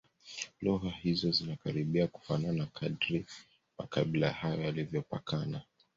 Lugha 0.61 0.89
hizo 1.03 1.31
zinakaribia 1.31 2.07
kufanana 2.07 2.65
kadiri 2.65 3.25
makabila 3.77 4.29
hayo 4.33 4.61
yalivyopakana 4.63 5.61